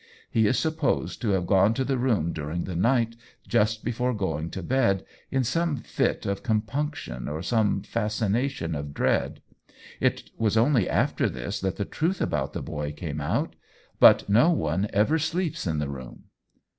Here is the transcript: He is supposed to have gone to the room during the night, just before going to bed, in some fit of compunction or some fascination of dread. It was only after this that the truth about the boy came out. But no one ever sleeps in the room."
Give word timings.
He 0.31 0.47
is 0.47 0.57
supposed 0.57 1.21
to 1.21 1.29
have 1.33 1.45
gone 1.45 1.75
to 1.75 1.83
the 1.83 1.99
room 1.99 2.33
during 2.33 2.63
the 2.63 2.75
night, 2.75 3.15
just 3.47 3.83
before 3.85 4.15
going 4.15 4.49
to 4.49 4.63
bed, 4.63 5.05
in 5.29 5.43
some 5.43 5.77
fit 5.77 6.25
of 6.25 6.41
compunction 6.41 7.27
or 7.29 7.43
some 7.43 7.83
fascination 7.83 8.73
of 8.73 8.95
dread. 8.95 9.43
It 9.99 10.31
was 10.39 10.57
only 10.57 10.89
after 10.89 11.29
this 11.29 11.59
that 11.61 11.75
the 11.77 11.85
truth 11.85 12.19
about 12.19 12.53
the 12.53 12.63
boy 12.63 12.93
came 12.93 13.21
out. 13.21 13.55
But 13.99 14.27
no 14.27 14.49
one 14.49 14.87
ever 14.91 15.19
sleeps 15.19 15.67
in 15.67 15.77
the 15.77 15.87
room." 15.89 16.23